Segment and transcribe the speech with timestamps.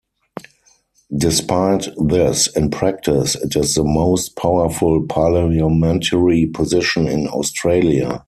[1.15, 8.19] Despite this, in practice it is the most powerful parliamentary position in Australia.